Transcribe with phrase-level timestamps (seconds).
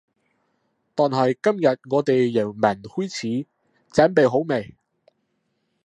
[0.95, 3.45] 但係今日我哋由聞開始，
[3.93, 4.73] 準備好未？